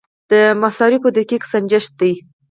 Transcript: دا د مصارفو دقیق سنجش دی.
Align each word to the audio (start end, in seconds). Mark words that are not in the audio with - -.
دا 0.29 0.41
د 0.53 0.57
مصارفو 0.63 1.09
دقیق 1.17 1.43
سنجش 1.51 1.85
دی. 1.99 2.13